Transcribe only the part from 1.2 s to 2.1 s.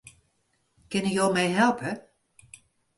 my helpe?